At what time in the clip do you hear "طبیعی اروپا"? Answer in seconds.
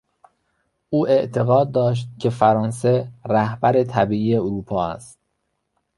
3.83-4.85